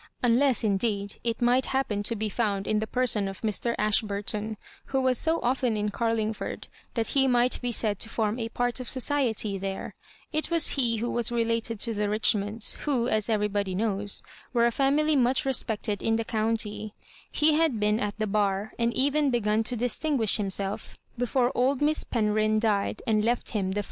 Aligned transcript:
Unless, 0.23 0.63
indeed, 0.63 1.17
it 1.23 1.43
might 1.43 1.67
happen 1.67 2.01
to 2.01 2.15
be 2.15 2.27
found 2.27 2.65
in 2.65 2.79
the 2.79 2.87
person 2.87 3.27
of 3.27 3.41
Mr. 3.41 3.75
Ashburton, 3.77 4.57
who 4.85 4.99
was 4.99 5.19
so 5.19 5.39
often 5.41 5.77
in 5.77 5.89
Carlingford 5.89 6.67
that 6.95 7.09
he 7.09 7.27
might 7.27 7.61
be 7.61 7.71
said 7.71 7.99
to 7.99 8.09
form 8.09 8.39
a 8.39 8.49
part 8.49 8.79
of 8.79 8.89
society 8.89 9.59
there. 9.59 9.93
It 10.33 10.49
was 10.49 10.71
he 10.71 10.97
who 10.97 11.11
was 11.11 11.31
re 11.31 11.45
lated 11.45 11.77
to 11.81 11.93
the 11.93 12.09
Richmonds, 12.09 12.73
who, 12.85 13.07
as 13.07 13.29
everybody 13.29 13.75
Digitized 13.75 13.77
by 13.77 13.79
LjOOQIC 13.83 13.97
MISS 13.99 14.21
MABJOBIBANKS. 14.21 14.21
Uf> 14.21 14.23
knows, 14.23 14.23
were 14.53 14.65
a 14.65 14.71
iamilj 15.11 15.17
much 15.19 15.43
reispected 15.43 16.01
in 16.01 16.15
the 16.15 16.25
ooTinty. 16.25 16.91
He 17.31 17.55
bad 17.55 17.79
been 17.79 17.99
at 17.99 18.17
the 18.17 18.25
bar, 18.25 18.71
and 18.79 18.91
even 18.95 19.29
be 19.29 19.39
gan 19.41 19.61
to 19.65 19.75
distinguish 19.75 20.37
himself 20.37 20.97
before 21.15 21.51
old 21.53 21.79
Miss 21.79 22.03
Fenrbjn 22.05 22.59
died 22.59 23.03
and 23.05 23.23
left 23.23 23.51
him 23.51 23.73
the 23.73 23.75
Firs. 23.75 23.79